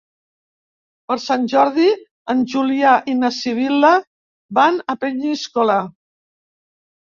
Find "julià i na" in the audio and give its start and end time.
2.55-3.31